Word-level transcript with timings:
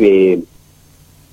eh, 0.00 0.42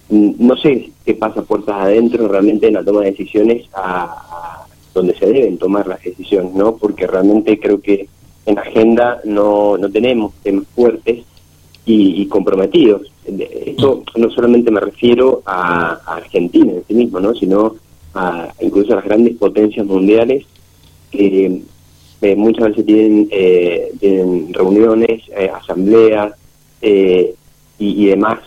no 0.10 0.56
sé 0.58 0.92
qué 1.06 1.14
pasa 1.16 1.42
puertas 1.42 1.76
adentro 1.76 2.28
realmente 2.28 2.68
en 2.68 2.76
la 2.76 2.84
toma 2.84 3.02
de 3.02 3.12
decisiones 3.12 3.66
a, 3.74 4.66
donde 4.94 5.16
se 5.16 5.28
deben 5.28 5.58
tomar 5.58 5.88
las 5.88 6.02
decisiones, 6.02 6.54
¿no? 6.54 6.76
Porque 6.78 7.06
realmente 7.06 7.60
creo 7.60 7.82
que 7.82 8.08
en 8.46 8.56
la 8.56 8.62
agenda 8.62 9.22
no, 9.26 9.78
no 9.78 9.92
tenemos 9.92 10.34
temas 10.42 10.66
fuertes 10.74 11.24
y, 11.86 12.26
comprometidos. 12.26 13.10
Esto 13.26 14.04
no 14.16 14.30
solamente 14.32 14.72
me 14.72 14.80
refiero 14.80 15.42
a, 15.46 16.00
Argentina 16.06 16.72
en 16.74 16.84
sí 16.88 16.94
mismo, 16.94 17.20
¿no? 17.20 17.34
Sino 17.36 17.76
a 18.14 18.50
incluso 18.60 18.94
a 18.94 18.98
las 18.98 19.06
grandes 19.06 19.38
potencias 19.38 19.86
mundiales 19.86 20.46
que 21.12 21.62
eh, 22.22 22.36
muchas 22.36 22.70
veces 22.70 22.86
tienen, 22.86 23.28
eh, 23.32 23.92
tienen 24.00 24.54
reuniones, 24.54 25.22
eh, 25.38 25.50
asambleas 25.54 26.34
y, 26.82 27.36
y, 27.80 28.06
demás 28.08 28.40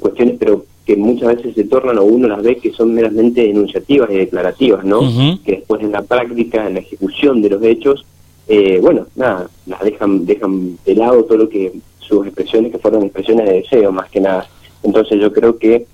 cuestiones, 0.00 0.36
pero 0.38 0.64
que 0.84 0.96
muchas 0.96 1.36
veces 1.36 1.54
se 1.54 1.64
tornan 1.64 1.98
o 1.98 2.04
uno 2.04 2.26
las 2.26 2.42
ve 2.42 2.56
que 2.56 2.72
son 2.72 2.92
meramente 2.92 3.48
enunciativas 3.48 4.10
y 4.10 4.14
declarativas, 4.14 4.84
¿no? 4.84 5.00
Que 5.44 5.52
después 5.52 5.80
en 5.82 5.92
la 5.92 6.02
práctica, 6.02 6.66
en 6.66 6.74
la 6.74 6.80
ejecución 6.80 7.40
de 7.40 7.50
los 7.50 7.62
hechos, 7.62 8.04
eh, 8.48 8.80
bueno, 8.82 9.06
nada, 9.14 9.48
las 9.66 9.80
dejan, 9.82 10.26
dejan 10.26 10.76
de 10.84 10.94
lado 10.96 11.24
todo 11.24 11.38
lo 11.38 11.48
que 11.48 11.72
sus 12.00 12.26
expresiones 12.26 12.72
que 12.72 12.78
fueron 12.78 13.04
expresiones 13.04 13.46
de 13.46 13.60
deseo 13.60 13.92
más 13.92 14.10
que 14.10 14.20
nada. 14.20 14.48
Entonces 14.82 15.20
yo 15.20 15.32
creo 15.32 15.56
que 15.58 15.86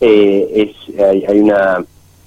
eh, 0.00 0.50
es 0.54 0.98
hay, 0.98 1.38
una 1.38 1.84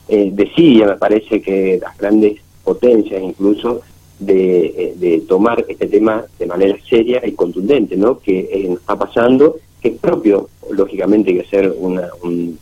eh, 0.08 0.30
desidia, 0.32 0.88
me 0.88 0.96
parece 0.96 1.42
que 1.42 1.80
las 1.82 1.98
grandes 1.98 2.40
potencias 2.64 3.22
incluso 3.22 3.82
de, 4.20 4.66
eh, 4.66 4.94
de 4.96 5.22
tomar 5.28 5.66
este 5.68 5.88
tema 5.88 6.24
de 6.40 6.46
manera 6.46 6.78
seria 6.90 7.22
y 7.26 7.34
contundente, 7.34 7.98
¿no? 7.98 8.20
Que 8.20 8.70
está 8.72 8.96
pasando 8.96 9.58
que 9.84 9.90
es 9.90 10.00
propio, 10.00 10.50
lógicamente, 10.72 11.34
que 11.34 11.42
hacer 11.42 11.76
una, 11.78 12.08
un, 12.24 12.58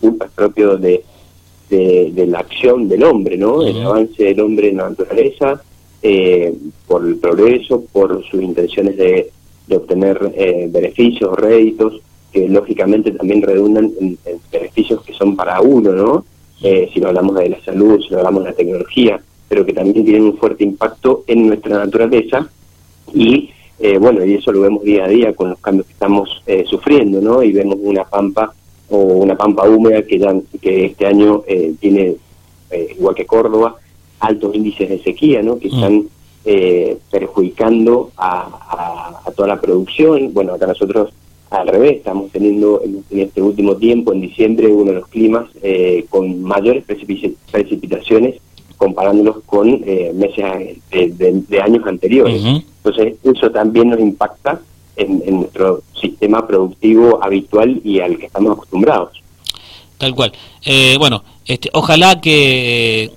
culpa, 0.00 0.24
es 0.24 0.30
propio 0.32 0.76
de, 0.76 1.04
de, 1.70 2.26
la 2.26 2.40
acción 2.40 2.88
del 2.88 3.04
hombre, 3.04 3.38
¿no? 3.38 3.62
El 3.62 3.80
avance 3.80 4.24
del 4.24 4.40
hombre 4.40 4.70
en 4.70 4.78
la 4.78 4.90
naturaleza, 4.90 5.62
eh, 6.02 6.52
por 6.88 7.06
el 7.06 7.16
progreso, 7.16 7.84
por 7.92 8.24
sus 8.24 8.42
intenciones 8.42 8.96
de, 8.96 9.30
de 9.68 9.76
obtener 9.76 10.32
eh, 10.36 10.68
beneficios 10.68 11.38
réditos, 11.38 12.00
que 12.32 12.48
lógicamente 12.48 13.12
también 13.12 13.40
redundan 13.40 13.92
en, 14.00 14.18
beneficios 14.50 15.00
que 15.02 15.12
son 15.12 15.36
para 15.36 15.60
uno, 15.60 15.92
¿no? 15.92 16.24
Eh, 16.60 16.90
si 16.92 16.98
lo 16.98 17.08
hablamos 17.08 17.36
de 17.36 17.50
la 17.50 17.64
salud, 17.64 18.02
si 18.02 18.10
lo 18.10 18.18
hablamos 18.18 18.42
de 18.42 18.50
la 18.50 18.56
tecnología, 18.56 19.20
pero 19.48 19.64
que 19.64 19.72
también 19.72 20.04
tienen 20.04 20.24
un 20.24 20.36
fuerte 20.38 20.64
impacto 20.64 21.22
en 21.28 21.46
nuestra 21.46 21.78
naturaleza 21.78 22.48
y 23.12 23.50
eh, 23.78 23.98
bueno, 23.98 24.24
y 24.24 24.34
eso 24.34 24.52
lo 24.52 24.60
vemos 24.60 24.84
día 24.84 25.04
a 25.04 25.08
día 25.08 25.34
con 25.34 25.50
los 25.50 25.58
cambios 25.58 25.86
que 25.86 25.92
estamos 25.92 26.42
eh, 26.46 26.64
sufriendo, 26.68 27.20
¿no? 27.20 27.42
Y 27.42 27.52
vemos 27.52 27.76
una 27.80 28.04
pampa 28.04 28.54
o 28.88 28.98
una 28.98 29.36
pampa 29.36 29.68
húmeda 29.68 30.02
que, 30.02 30.18
ya, 30.18 30.34
que 30.60 30.86
este 30.86 31.06
año 31.06 31.42
eh, 31.46 31.74
tiene, 31.80 32.16
igual 32.96 33.14
que 33.14 33.26
Córdoba, 33.26 33.76
altos 34.20 34.54
índices 34.54 34.88
de 34.88 35.02
sequía, 35.02 35.42
¿no? 35.42 35.58
Que 35.58 35.68
mm. 35.68 35.74
están 35.74 36.08
perjudicando 37.10 38.10
a, 38.16 39.20
toda 39.34 39.48
la 39.48 39.60
producción. 39.60 40.32
Bueno, 40.32 40.54
acá 40.54 40.66
nosotros 40.66 41.12
al 41.50 41.66
revés, 41.68 41.96
estamos 41.96 42.30
teniendo 42.30 42.82
en, 42.84 43.20
este 43.20 43.40
último 43.40 43.76
tiempo, 43.76 44.12
en 44.12 44.20
diciembre, 44.20 44.66
uno 44.68 44.92
de 44.92 44.98
los 44.98 45.08
climas 45.08 45.46
con 46.10 46.42
mayores 46.42 46.84
precipitaciones 46.84 48.36
comparándolos 48.76 49.36
con 49.46 49.80
meses 50.14 50.78
de, 50.90 51.62
años 51.62 51.86
anteriores. 51.86 52.42
Entonces, 52.44 53.16
eso 53.22 53.50
también 53.50 53.90
nos 53.90 54.00
impacta 54.00 54.60
en, 54.96 55.40
nuestro 55.40 55.82
sistema 56.00 56.46
productivo 56.46 57.22
habitual 57.22 57.80
y 57.84 58.00
al 58.00 58.18
que 58.18 58.26
estamos 58.26 58.52
acostumbrados. 58.52 59.10
Tal 59.98 60.14
cual. 60.14 60.32
Eh, 60.64 60.96
bueno, 60.98 61.22
este, 61.46 61.70
ojalá 61.72 62.20
que 62.20 63.10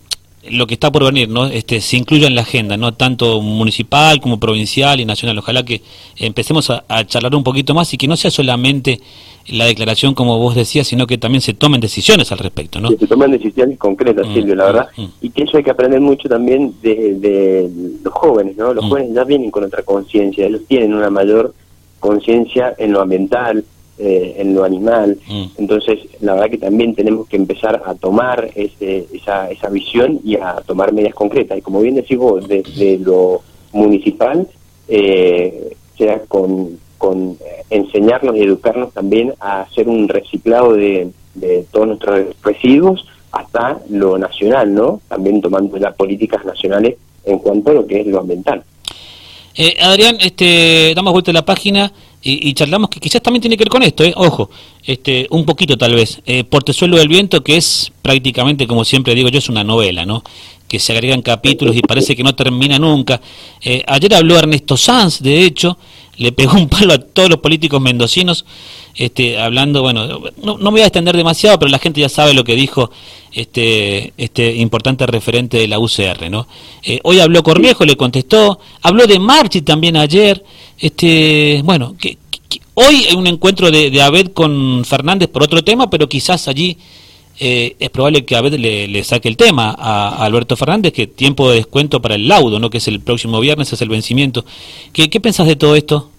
lo 0.52 0.68
que 0.68 0.76
está 0.76 0.92
por 0.92 1.04
venir 1.06 1.30
no 1.30 1.46
este 1.46 1.82
se 1.82 1.98
incluya 1.98 2.28
en 2.28 2.36
la 2.36 2.42
agenda 2.42 2.78
no 2.78 2.94
tanto 2.94 3.42
municipal 3.42 4.20
como 4.22 4.40
provincial 4.40 5.00
y 5.00 5.06
nacional. 5.06 5.38
Ojalá 5.38 5.64
que 5.64 5.82
empecemos 6.18 6.70
a, 6.70 6.84
charlar 7.06 7.36
un 7.36 7.44
poquito 7.44 7.74
más 7.74 7.94
y 7.94 7.98
que 7.98 8.08
no 8.08 8.18
sea 8.18 8.32
solamente 8.32 9.00
la 9.48 9.66
declaración 9.66 10.14
como 10.14 10.38
vos 10.40 10.56
decías 10.56 10.88
sino 10.88 11.08
que 11.08 11.18
también 11.18 11.42
se 11.42 11.54
tomen 11.54 11.80
decisiones 11.80 12.34
al 12.34 12.38
respecto 12.40 12.82
no 12.82 12.90
que 12.90 12.98
se 12.98 13.08
tomen 13.08 13.32
decisiones 13.32 13.78
concretas 13.78 14.28
mm, 14.28 14.34
Silvio 14.34 14.56
la 14.56 14.66
verdad. 14.66 14.88
mm, 14.98 15.02
mm. 15.04 15.12
y 15.22 15.30
que 15.30 15.44
eso 15.44 15.56
hay 15.56 15.64
que 15.64 15.72
aprender 15.72 16.02
mucho 16.02 16.28
también 16.28 16.74
de, 16.82 17.70
los 18.04 18.14
jóvenes 18.14 18.58
no 18.58 18.74
los 18.74 18.84
jóvenes 18.84 19.14
ya 19.14 19.24
vienen 19.24 19.50
con 19.50 19.64
otra 19.64 19.84
conciencia 19.84 20.48
ellos 20.48 20.64
tienen 20.68 20.94
una 20.94 21.10
mayor 21.10 21.54
conciencia 22.02 22.76
en 22.78 22.92
lo 22.92 23.00
ambiental 23.00 23.64
eh, 23.98 24.36
en 24.38 24.54
lo 24.54 24.64
animal. 24.64 25.18
Mm. 25.28 25.46
Entonces, 25.58 26.00
la 26.22 26.34
verdad 26.34 26.50
que 26.50 26.58
también 26.58 26.96
tenemos 26.96 27.28
que 27.28 27.36
empezar 27.36 27.82
a 27.86 27.96
tomar 27.96 28.50
ese, 28.56 29.08
esa, 29.14 29.50
esa 29.50 29.70
visión 29.70 30.20
y 30.24 30.36
a 30.36 30.62
tomar 30.66 30.94
medidas 30.94 31.16
concretas. 31.16 31.58
Y 31.58 31.62
como 31.62 31.82
bien 31.82 31.96
decís 31.96 32.18
vos, 32.18 32.48
desde 32.48 33.00
lo 33.00 33.42
municipal, 33.74 34.48
eh, 34.88 35.76
sea 35.98 36.20
con, 36.28 36.80
con 36.98 37.38
enseñarnos 37.70 38.36
y 38.36 38.42
educarnos 38.42 38.94
también 38.94 39.34
a 39.40 39.62
hacer 39.62 39.88
un 39.90 40.08
reciclado 40.08 40.74
de, 40.74 41.10
de 41.34 41.66
todos 41.72 41.88
nuestros 41.88 42.36
residuos 42.44 43.06
hasta 43.32 43.80
lo 43.90 44.18
nacional, 44.18 44.74
¿no? 44.74 45.02
También 45.08 45.42
tomando 45.42 45.78
las 45.78 45.96
políticas 45.96 46.46
nacionales 46.46 46.98
en 47.26 47.40
cuanto 47.40 47.72
a 47.72 47.74
lo 47.74 47.88
que 47.88 48.02
es 48.02 48.08
lo 48.08 48.20
ambiental. 48.20 48.64
Eh, 49.56 49.76
Adrián, 49.82 50.18
este, 50.22 50.94
damos 50.96 51.14
vuelta 51.14 51.32
a 51.32 51.34
la 51.34 51.46
página 51.46 51.92
y, 52.22 52.54
charlamos 52.54 52.90
que 52.90 53.00
quizás 53.00 53.22
también 53.22 53.42
tiene 53.42 53.56
que 53.56 53.64
ver 53.64 53.70
con 53.70 53.84
esto, 53.84 54.04
¿eh? 54.04 54.12
ojo, 54.16 54.50
este, 54.84 55.28
un 55.30 55.46
poquito 55.46 55.78
tal 55.78 55.94
vez. 55.96 56.20
Eh, 56.26 56.44
Portezuelo 56.44 56.98
del 56.98 57.08
Viento, 57.08 57.44
que 57.44 57.58
es 57.58 57.92
prácticamente, 58.02 58.68
como 58.68 58.84
siempre 58.84 59.16
digo 59.16 59.30
yo, 59.30 59.40
es 59.40 59.50
una 59.50 59.64
novela, 59.64 60.06
¿no? 60.06 60.24
Que 60.68 60.80
se 60.80 60.92
agregan 60.94 61.22
capítulos 61.22 61.76
y 61.76 61.82
parece 61.82 62.16
que 62.16 62.24
no 62.24 62.36
termina 62.36 62.80
nunca. 62.80 63.22
Eh, 63.62 63.84
ayer 63.88 64.16
habló 64.16 64.38
Ernesto 64.38 64.76
Sanz, 64.76 65.22
de 65.22 65.44
hecho, 65.44 65.78
le 66.18 66.32
pegó 66.32 66.58
un 66.58 66.68
palo 66.68 66.94
a 66.94 66.98
todos 66.98 67.30
los 67.30 67.40
políticos 67.40 67.80
mendocinos, 67.80 68.46
este, 68.96 69.40
hablando, 69.40 69.84
bueno, 69.84 70.20
no, 70.42 70.58
me 70.58 70.72
voy 70.72 70.82
a 70.82 70.88
extender 70.88 71.16
demasiado, 71.16 71.60
pero 71.60 71.70
la 71.70 71.80
gente 71.80 72.02
ya 72.02 72.10
sabe 72.10 72.34
lo 72.34 72.44
que 72.44 72.56
dijo 72.56 72.90
este, 73.32 74.12
este 74.18 74.56
importante 74.56 75.06
referente 75.06 75.58
de 75.58 75.68
la 75.68 75.78
UCR, 75.80 76.32
¿no? 76.32 76.48
Eh, 76.82 77.00
hoy 77.04 77.20
habló 77.20 77.44
Cornejo, 77.44 77.86
le 77.86 77.96
contestó, 77.96 78.60
habló 78.82 79.06
de 79.06 79.20
Marchi 79.20 79.62
también 79.62 79.96
ayer, 79.96 80.44
este, 80.80 81.62
bueno, 81.64 81.96
que, 82.00 82.18
hoy 82.74 83.06
hay 83.10 83.16
un 83.16 83.28
encuentro 83.28 83.72
de, 83.72 83.90
de, 83.90 84.02
Abed 84.02 84.32
con 84.32 84.86
Fernández 84.86 85.30
por 85.30 85.44
otro 85.44 85.64
tema, 85.64 85.90
pero 85.90 86.08
quizás 86.08 86.48
allí 86.48 86.78
eh, 87.40 87.76
es 87.80 87.90
probable 87.90 88.26
que 88.26 88.36
Abed 88.36 88.54
le, 88.54 88.88
le, 88.88 89.04
saque 89.04 89.28
el 89.28 89.38
tema 89.38 89.76
a, 89.78 90.24
Alberto 90.24 90.56
Fernández, 90.56 90.94
que 90.94 91.08
tiempo 91.08 91.50
de 91.50 91.58
descuento 91.58 92.02
para 92.02 92.16
el 92.16 92.28
laudo, 92.28 92.60
¿no? 92.60 92.70
Que 92.70 92.78
es 92.78 92.88
el 92.88 93.00
próximo 93.00 93.40
viernes, 93.40 93.74
es 93.74 93.82
el 93.82 93.90
vencimiento. 93.90 94.46
¿Qué, 94.94 95.10
qué 95.10 95.20
pensás 95.20 95.48
de 95.48 95.56
todo 95.56 95.76
esto? 95.76 96.10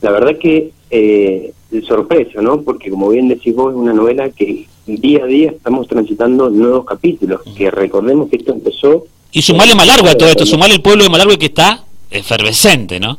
La 0.00 0.10
verdad 0.10 0.36
que 0.38 0.72
eh, 0.90 1.52
sorpresa, 1.86 2.42
¿no? 2.42 2.60
Porque 2.62 2.90
como 2.90 3.08
bien 3.08 3.28
decís 3.28 3.54
vos, 3.54 3.72
es 3.72 3.78
una 3.78 3.94
novela 3.94 4.30
que 4.30 4.66
día 4.86 5.24
a 5.24 5.26
día 5.26 5.50
estamos 5.52 5.88
transitando 5.88 6.50
nuevos 6.50 6.84
capítulos, 6.84 7.40
que 7.56 7.70
recordemos 7.70 8.28
que 8.28 8.36
esto 8.36 8.52
empezó... 8.52 9.06
Y 9.30 9.40
sumarle 9.40 9.74
Malargue 9.74 10.10
a 10.10 10.18
todo 10.18 10.28
esto, 10.28 10.44
sumarle 10.44 10.74
el 10.74 10.82
pueblo 10.82 11.04
de 11.04 11.10
Malargue 11.10 11.38
que 11.38 11.46
está 11.46 11.84
efervescente, 12.12 13.00
¿no? 13.00 13.18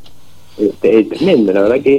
Es, 0.58 1.10
tremendo, 1.10 1.52
la 1.52 1.64
verdad 1.64 1.82
que 1.82 1.96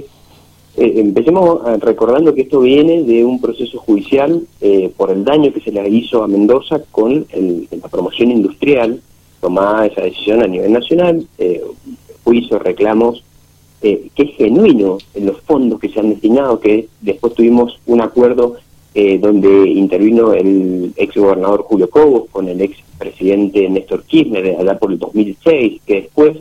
eh, 0.77 0.93
empecemos 0.97 1.61
recordando 1.81 2.35
que 2.35 2.43
esto 2.43 2.61
viene 2.61 3.03
de 3.03 3.25
un 3.25 3.41
proceso 3.41 3.79
judicial 3.79 4.43
eh, 4.61 4.91
por 4.97 5.11
el 5.11 5.25
daño 5.25 5.53
que 5.53 5.61
se 5.61 5.73
le 5.73 5.89
hizo 5.89 6.23
a 6.23 6.29
Mendoza 6.29 6.81
con 6.91 7.27
la 7.71 7.89
promoción 7.89 8.31
industrial, 8.31 9.01
tomada 9.41 9.87
esa 9.87 10.01
decisión 10.01 10.43
a 10.43 10.47
nivel 10.47 10.73
nacional, 10.73 11.27
eh, 11.37 11.63
juicios, 12.25 12.63
reclamos, 12.63 13.23
eh, 13.83 14.09
que 14.15 14.23
es 14.23 14.37
genuino 14.37 14.97
en 15.13 15.27
los 15.27 15.39
fondos 15.43 15.79
que 15.79 15.91
se 15.91 16.01
han 16.01 16.09
destinado, 16.09 16.59
que 16.59 16.89
después 17.03 17.35
tuvimos 17.35 17.79
un 17.85 18.01
acuerdo 18.01 18.57
eh, 18.95 19.19
donde 19.19 19.69
intervino 19.69 20.33
el 20.33 20.95
ex 20.97 21.15
gobernador 21.15 21.65
Julio 21.65 21.91
Cobos 21.91 22.31
con 22.31 22.49
el 22.49 22.63
ex 22.63 22.79
presidente 22.97 23.69
Néstor 23.69 24.05
Kirchner 24.05 24.57
allá 24.59 24.79
por 24.79 24.91
el 24.91 24.99
2006, 24.99 25.83
que 25.85 25.95
después 25.95 26.39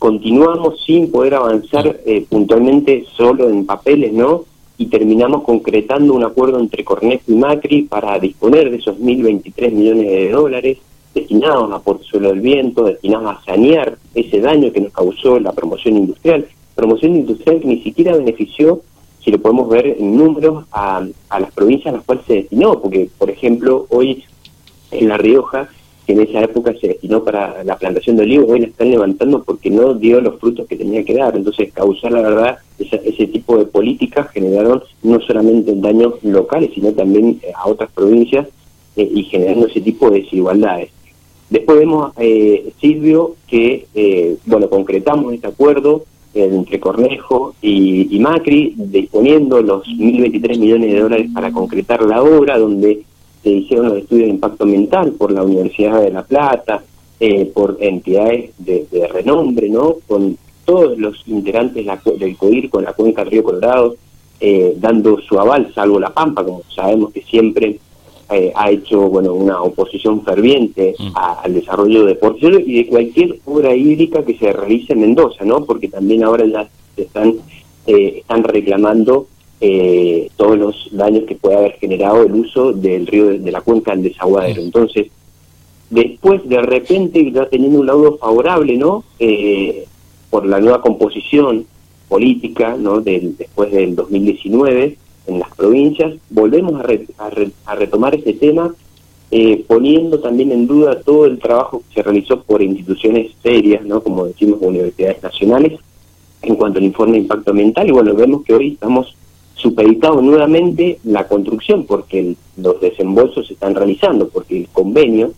continuamos 0.00 0.82
sin 0.86 1.12
poder 1.12 1.34
avanzar 1.34 2.00
eh, 2.06 2.24
puntualmente 2.26 3.04
solo 3.18 3.50
en 3.50 3.66
papeles, 3.66 4.14
¿no? 4.14 4.46
Y 4.78 4.86
terminamos 4.86 5.42
concretando 5.42 6.14
un 6.14 6.24
acuerdo 6.24 6.58
entre 6.58 6.84
Cornejo 6.84 7.24
y 7.28 7.34
Macri 7.34 7.82
para 7.82 8.18
disponer 8.18 8.70
de 8.70 8.78
esos 8.78 8.98
1.023 8.98 9.70
millones 9.70 10.06
de 10.06 10.30
dólares 10.30 10.78
destinados 11.14 11.70
a 11.70 12.02
suelo 12.02 12.30
del 12.30 12.40
Viento, 12.40 12.84
destinados 12.84 13.36
a 13.36 13.44
sanear 13.44 13.98
ese 14.14 14.40
daño 14.40 14.72
que 14.72 14.80
nos 14.80 14.92
causó 14.92 15.38
la 15.38 15.52
promoción 15.52 15.98
industrial, 15.98 16.48
promoción 16.74 17.16
industrial 17.16 17.60
que 17.60 17.68
ni 17.68 17.82
siquiera 17.82 18.16
benefició, 18.16 18.80
si 19.22 19.30
lo 19.30 19.38
podemos 19.38 19.68
ver 19.68 19.86
en 19.86 20.16
números, 20.16 20.64
a, 20.72 21.06
a 21.28 21.40
las 21.40 21.52
provincias 21.52 21.92
a 21.92 21.98
las 21.98 22.06
cuales 22.06 22.24
se 22.24 22.34
destinó, 22.36 22.80
porque, 22.80 23.10
por 23.18 23.28
ejemplo, 23.28 23.86
hoy 23.90 24.24
en 24.92 25.08
La 25.08 25.18
Rioja, 25.18 25.68
en 26.12 26.20
esa 26.20 26.42
época 26.42 26.74
se 26.80 26.88
destinó 26.88 27.22
para 27.24 27.62
la 27.64 27.76
plantación 27.76 28.16
de 28.16 28.22
olivos, 28.22 28.50
hoy 28.50 28.60
la 28.60 28.66
están 28.66 28.90
levantando 28.90 29.42
porque 29.42 29.70
no 29.70 29.94
dio 29.94 30.20
los 30.20 30.38
frutos 30.38 30.66
que 30.66 30.76
tenía 30.76 31.04
que 31.04 31.14
dar, 31.14 31.36
entonces 31.36 31.72
causó, 31.72 32.08
la 32.10 32.22
verdad, 32.22 32.58
ese 32.78 33.26
tipo 33.26 33.58
de 33.58 33.66
políticas 33.66 34.30
generaron 34.30 34.82
no 35.02 35.20
solamente 35.20 35.72
daños 35.76 36.14
locales, 36.22 36.70
sino 36.74 36.92
también 36.92 37.40
eh, 37.42 37.52
a 37.54 37.68
otras 37.68 37.90
provincias 37.92 38.48
y 38.96 39.22
generando 39.24 39.66
ese 39.66 39.80
tipo 39.80 40.10
de 40.10 40.20
desigualdades. 40.20 40.90
Después 41.48 41.78
vemos, 41.78 42.12
eh, 42.18 42.72
Silvio, 42.80 43.36
que, 43.46 43.86
bueno, 44.46 44.68
concretamos 44.68 45.32
este 45.32 45.46
acuerdo 45.46 46.04
entre 46.34 46.78
Cornejo 46.78 47.54
y, 47.60 48.18
Macri, 48.20 48.74
disponiendo 48.76 49.60
los 49.62 49.86
1.023 49.86 50.58
millones 50.58 50.92
de 50.92 51.00
dólares 51.00 51.30
para 51.34 51.50
concretar 51.50 52.02
la 52.02 52.22
obra, 52.22 52.58
donde 52.58 53.02
se 53.42 53.50
hicieron 53.50 53.88
los 53.88 53.98
estudios 53.98 54.26
de 54.26 54.34
impacto 54.34 54.64
ambiental 54.64 55.12
por 55.12 55.32
la 55.32 55.42
Universidad 55.42 56.02
de 56.02 56.10
La 56.10 56.22
Plata, 56.22 56.82
eh, 57.18 57.46
por 57.46 57.76
entidades 57.80 58.50
de, 58.58 58.86
renombre, 59.12 59.68
¿no? 59.68 59.96
Con 60.06 60.36
todos 60.64 60.98
los 60.98 61.22
integrantes 61.26 61.86
del 62.18 62.36
COIR, 62.36 62.70
con 62.70 62.84
la 62.84 62.92
cuenca 62.92 63.24
Río 63.24 63.42
Colorado, 63.42 63.96
eh, 64.40 64.74
dando 64.78 65.20
su 65.20 65.38
aval, 65.38 65.72
salvo 65.74 66.00
La 66.00 66.10
Pampa, 66.10 66.44
como 66.44 66.62
sabemos 66.74 67.12
que 67.12 67.22
siempre 67.22 67.78
eh, 68.30 68.52
ha 68.54 68.70
hecho 68.70 69.08
bueno 69.08 69.34
una 69.34 69.60
oposición 69.60 70.22
ferviente 70.22 70.94
mm. 70.98 71.16
al 71.16 71.52
desarrollo 71.52 72.04
de 72.04 72.14
Porcelo 72.14 72.60
y 72.60 72.74
de 72.74 72.86
cualquier 72.86 73.38
obra 73.44 73.74
hídrica 73.74 74.24
que 74.24 74.38
se 74.38 74.52
realice 74.52 74.92
en 74.92 75.00
Mendoza, 75.00 75.44
¿no? 75.44 75.64
Porque 75.64 75.88
también 75.88 76.22
ahora 76.22 76.46
ya 76.46 76.68
están 76.96 77.34
eh, 77.86 78.18
están 78.18 78.44
reclamando 78.44 79.26
eh, 79.60 80.30
todos 80.36 80.58
los 80.58 80.88
daños 80.92 81.24
que 81.24 81.34
puede 81.34 81.56
haber 81.56 81.72
generado 81.72 82.22
el 82.22 82.32
uso 82.32 82.72
del 82.72 83.06
río 83.06 83.26
de, 83.38 83.52
la 83.52 83.60
cuenca 83.60 83.92
del 83.92 84.04
desaguadero. 84.04 84.62
Entonces, 84.62 85.08
después 85.90 86.48
de 86.48 86.62
repente 86.62 87.30
ya 87.32 87.48
teniendo 87.48 87.80
un 87.80 87.86
laudo 87.86 88.16
favorable, 88.18 88.76
¿no? 88.76 89.04
por 90.30 90.46
la 90.46 90.60
nueva 90.60 90.80
composición 90.80 91.66
política, 92.08 92.76
¿no? 92.78 93.00
Del, 93.00 93.36
después 93.36 93.72
del 93.72 93.94
2019 93.96 94.96
en 95.26 95.38
las 95.38 95.54
provincias, 95.54 96.14
volvemos 96.28 96.80
a, 97.16 97.74
retomar 97.74 98.14
ese 98.14 98.32
tema, 98.32 98.74
eh, 99.30 99.64
poniendo 99.66 100.18
también 100.18 100.50
en 100.50 100.66
duda 100.66 101.00
todo 101.02 101.26
el 101.26 101.38
trabajo 101.38 101.82
que 101.88 101.94
se 101.94 102.02
realizó 102.02 102.42
por 102.42 102.62
instituciones 102.62 103.30
serias, 103.42 103.84
¿no? 103.84 104.02
como 104.02 104.26
decimos, 104.26 104.58
universidades 104.60 105.22
nacionales, 105.22 105.78
en 106.42 106.56
cuanto 106.56 106.78
al 106.78 106.84
informe 106.84 107.12
de 107.12 107.18
impacto 107.20 107.50
ambiental, 107.52 107.88
y 107.88 107.92
bueno, 107.92 108.14
vemos 108.14 108.42
que 108.42 108.54
hoy 108.54 108.72
estamos 108.72 109.14
supeditados 109.60 110.22
nuevamente 110.22 110.98
la 111.04 111.28
construcción, 111.28 111.84
porque 111.84 112.34
los 112.56 112.80
desembolsos 112.80 113.46
se 113.46 113.54
están 113.54 113.74
realizando, 113.74 114.28
porque 114.28 114.58
el 114.58 114.68
convenio, 114.68 115.32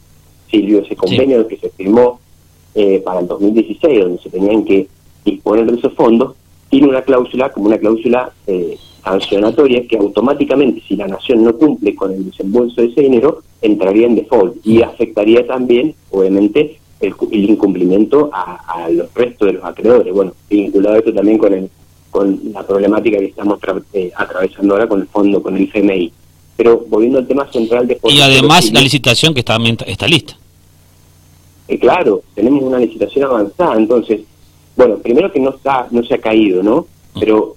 Silvio, 0.51 0.81
ese 0.81 0.97
convenio 0.97 1.47
que 1.47 1.57
se 1.57 1.71
firmó 1.71 2.21
eh, 2.75 3.01
para 3.05 3.21
el 3.21 3.27
2016, 3.27 4.01
donde 4.01 4.23
se 4.23 4.31
tenían 4.31 4.65
que 4.65 4.87
disponer 5.25 5.71
de 5.71 5.79
esos 5.79 5.93
fondos, 5.95 6.35
tiene 6.69 6.89
una 6.89 7.03
cláusula 7.03 7.53
como 7.53 7.67
una 7.67 7.79
cláusula 7.79 8.33
eh, 8.47 8.79
sancionatoria 9.05 9.87
que 9.87 9.97
automáticamente, 9.97 10.83
si 10.87 10.97
la 10.97 11.09
nación 11.09 11.43
no 11.45 11.57
cumple 11.57 11.95
con 11.95 12.13
el 12.13 12.25
desembolso 12.25 12.81
de 12.81 12.89
ese 12.89 13.03
dinero, 13.03 13.43
entraría 13.61 14.07
en 14.07 14.15
default 14.15 14.57
y 14.65 14.83
afectaría 14.83 15.47
también, 15.47 15.95
obviamente, 16.11 16.79
el, 17.01 17.15
incumplimiento 17.33 18.31
a, 18.33 18.89
los 18.91 19.13
restos 19.15 19.49
de 19.49 19.55
los 19.55 19.65
acreedores. 19.65 20.15
Bueno, 20.15 20.33
vinculado 20.49 20.97
esto 20.97 21.13
también 21.13 21.39
con 21.39 21.53
el, 21.53 21.69
con 22.13 22.39
la 22.53 22.63
problemática 22.65 23.19
que 23.19 23.25
estamos 23.25 23.59
eh, 23.95 24.13
atravesando 24.15 24.75
ahora 24.75 24.87
con 24.87 25.01
el 25.01 25.09
fondo, 25.09 25.43
con 25.43 25.57
el 25.57 25.65
FMI. 25.65 26.13
Pero 26.57 26.85
volviendo 26.87 27.19
al 27.19 27.27
tema 27.27 27.51
central 27.51 27.89
de... 27.89 27.99
Y 28.05 28.21
además 28.21 28.71
la 28.71 28.83
licitación 28.83 29.33
que 29.33 29.41
está, 29.41 29.57
está 29.87 30.07
lista. 30.07 30.37
Eh, 31.67 31.79
claro, 31.79 32.23
tenemos 32.35 32.63
una 32.63 32.79
licitación 32.79 33.25
avanzada, 33.25 33.77
entonces, 33.77 34.21
bueno, 34.77 34.99
primero 34.99 35.33
que 35.33 35.41
no 35.41 35.51
está 35.51 35.89
no 35.91 36.05
se 36.05 36.15
ha 36.15 36.19
caído, 36.19 36.63
¿no? 36.63 36.87
Mm. 37.15 37.21
Pero 37.21 37.57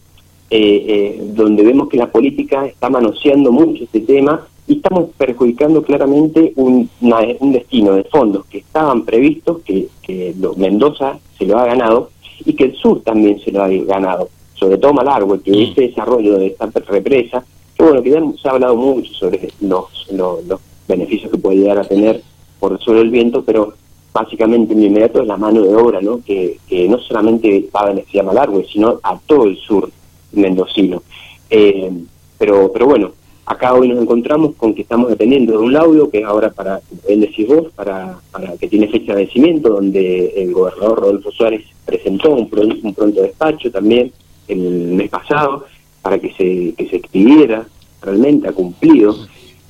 eh, 0.50 0.86
eh, 0.88 1.22
donde 1.34 1.64
vemos 1.64 1.90
que 1.90 1.98
la 1.98 2.10
política 2.10 2.66
está 2.66 2.90
manoseando 2.90 3.52
mucho 3.52 3.84
este 3.84 4.00
tema 4.00 4.48
y 4.68 4.78
estamos 4.78 5.10
perjudicando 5.18 5.84
claramente 5.84 6.54
un, 6.56 6.90
un 7.02 7.52
destino 7.52 7.92
de 7.92 8.06
fondos 8.06 8.46
que 8.46 8.60
estaban 8.60 9.04
previstos, 9.04 9.62
que, 9.64 9.90
que 10.02 10.34
Mendoza 10.56 11.20
se 11.38 11.46
lo 11.46 11.60
ha 11.60 11.66
ganado 11.66 12.12
y 12.46 12.54
que 12.54 12.66
el 12.66 12.76
sur 12.76 13.02
también 13.02 13.40
se 13.42 13.52
lo 13.52 13.64
ha 13.64 13.68
ganado, 13.68 14.30
sobre 14.56 14.78
todo 14.78 14.94
Malargüe, 14.94 15.42
que 15.42 15.64
este 15.64 15.88
desarrollo 15.90 16.38
de 16.38 16.48
esta 16.48 16.66
represa, 16.88 17.44
que 17.78 17.84
bueno, 17.84 18.02
que 18.02 18.10
ya 18.10 18.22
se 18.42 18.48
ha 18.48 18.52
hablado 18.52 18.76
mucho 18.76 19.14
sobre 19.14 19.50
los, 19.62 20.08
los, 20.12 20.60
beneficios 20.88 21.32
que 21.32 21.38
puede 21.40 21.58
llegar 21.58 21.80
a 21.80 21.84
tener 21.84 22.22
por 22.60 22.80
sobre 22.80 23.02
el 23.02 23.10
viento, 23.10 23.44
pero 23.44 23.74
básicamente 24.14 24.74
en 24.74 24.84
inmediato 24.84 25.22
es 25.22 25.28
la 25.28 25.36
mano 25.36 25.62
de 25.62 25.76
obra, 25.76 26.00
¿no? 26.00 26.22
Que, 26.24 26.60
que 26.68 26.88
no 26.88 27.00
solamente 27.00 27.68
va 27.76 27.82
a 27.82 27.88
beneficiar 27.88 28.24
a 28.24 28.28
Malargüe, 28.28 28.66
sino 28.72 29.00
a 29.02 29.18
todo 29.26 29.46
el 29.46 29.58
sur 29.58 29.90
mendocino. 30.32 31.02
Eh, 31.50 31.92
pero, 32.38 32.72
pero 32.72 32.86
bueno, 32.86 33.14
acá 33.48 33.74
hoy 33.74 33.90
nos 33.90 34.02
encontramos 34.02 34.56
con 34.56 34.76
que 34.76 34.84
estamos 34.84 35.10
deteniendo 35.10 35.60
un 35.60 35.74
laudo 35.74 36.10
que 36.10 36.24
ahora 36.24 36.52
para, 36.52 36.82
él 37.08 37.22
decís 37.22 37.48
vos, 37.48 37.72
para, 37.76 38.20
para 38.32 38.56
que 38.58 38.68
tiene 38.68 38.88
fecha 38.88 39.14
de 39.14 39.24
vencimiento, 39.24 39.70
donde 39.70 40.34
el 40.38 40.54
gobernador 40.54 41.00
Rodolfo 41.00 41.32
Suárez 41.32 41.64
presentó 41.84 42.32
un, 42.32 42.50
un 42.84 42.94
pronto 42.94 43.22
despacho 43.22 43.72
también 43.72 44.12
el 44.48 44.94
mes 44.94 45.10
pasado 45.10 45.66
para 46.02 46.20
que 46.20 46.34
se, 46.34 46.74
que 46.76 46.90
se 46.90 46.98
expidiera, 46.98 47.66
realmente 48.02 48.48
ha 48.48 48.54
cumplido 48.54 49.16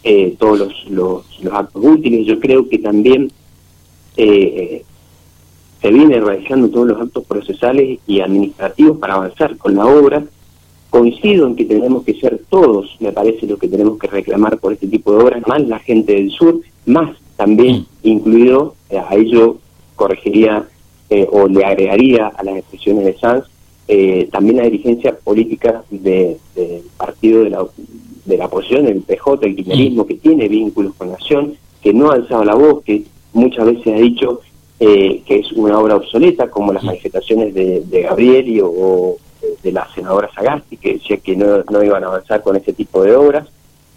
eh, 0.04 0.36
todos 0.38 0.86
los, 0.90 1.24
los, 1.42 1.54
actos 1.54 1.84
útiles. 1.84 2.26
Yo 2.26 2.40
creo 2.40 2.68
que 2.68 2.80
también 2.80 3.32
eh, 4.18 4.84
se 5.82 5.90
viene 5.92 6.20
realizando 6.20 6.70
todos 6.70 6.88
los 6.88 7.02
actos 7.02 7.24
procesales 7.26 8.00
y 8.06 8.20
administrativos 8.20 8.98
para 8.98 9.16
avanzar 9.16 9.58
con 9.58 9.76
la 9.76 9.86
obra 9.86 10.26
Coincido 10.96 11.46
en 11.46 11.58
que 11.58 11.66
tenemos 11.66 12.06
que 12.06 12.14
ser 12.14 12.40
todos, 12.50 12.96
me 13.02 13.12
parece, 13.12 13.46
lo 13.48 13.58
que 13.58 13.68
tenemos 13.68 14.00
que 14.00 14.08
reclamar 14.08 14.58
por 14.60 14.72
este 14.72 14.88
tipo 14.88 15.12
de 15.12 15.24
obras, 15.26 15.46
más 15.46 15.62
la 15.68 15.80
gente 15.80 16.14
del 16.14 16.32
sur, 16.32 16.62
más 16.86 17.18
también 17.36 17.80
mm. 17.80 17.86
incluido, 18.04 18.76
eh, 18.90 18.98
a 18.98 19.14
ello 19.14 19.58
corregiría 19.98 20.70
eh, 21.10 21.28
o 21.30 21.50
le 21.50 21.66
agregaría 21.66 22.28
a 22.28 22.42
las 22.46 22.56
expresiones 22.56 23.04
de 23.04 23.18
Sanz, 23.18 23.44
eh, 23.88 24.28
también 24.32 24.58
la 24.58 24.64
dirigencia 24.64 25.18
política 25.18 25.84
del 25.90 26.38
partido 26.98 27.44
de 27.44 27.50
la, 27.50 27.66
de 28.26 28.38
la 28.38 28.46
oposición, 28.46 28.88
el 28.88 29.02
PJ, 29.02 29.46
el 29.46 29.56
kirchnerismo, 29.56 30.06
que 30.08 30.16
tiene 30.16 30.48
vínculos 30.48 30.94
con 30.98 31.10
la 31.10 31.18
Nación, 31.18 31.56
que 31.82 31.94
no 31.94 32.12
ha 32.12 32.16
alzado 32.16 32.44
la 32.44 32.56
voz, 32.56 32.84
que 32.84 33.04
muchas 33.34 33.66
veces 33.66 33.88
ha 33.88 33.98
dicho 33.98 34.42
que 34.78 35.24
es 35.28 35.52
una 35.54 35.80
obra 35.80 35.96
obsoleta, 35.96 36.50
como 36.50 36.74
las 36.74 36.84
manifestaciones 36.84 37.54
de, 37.54 37.82
de 37.82 38.02
Gabriel 38.02 38.62
o, 38.64 39.18
de 39.64 39.72
la 39.72 39.88
senadora 39.94 40.30
Sagasti, 40.34 40.78
que 40.78 40.94
decía 40.94 41.18
que 41.18 41.36
no, 41.36 41.64
no 41.70 41.84
iban 41.84 42.04
a 42.04 42.08
avanzar 42.08 42.42
con 42.42 42.56
ese 42.56 42.74
tipo 42.74 43.04
de 43.04 43.16
obras. 43.16 43.48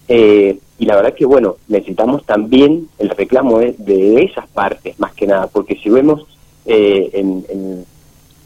Eh, 0.09 0.59
y 0.79 0.87
la 0.87 0.97
verdad 0.97 1.15
que, 1.15 1.27
bueno, 1.27 1.57
necesitamos 1.69 2.25
también 2.25 2.89
el 2.99 3.11
reclamo 3.11 3.59
de, 3.59 3.75
de 3.79 4.25
esas 4.25 4.49
partes, 4.49 4.99
más 4.99 5.13
que 5.13 5.27
nada, 5.27 5.49
porque 5.49 5.77
si 5.77 5.91
vemos 5.91 6.27
eh, 6.65 7.11
en, 7.13 7.45
en, 7.49 7.85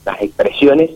las 0.04 0.20
expresiones, 0.20 0.90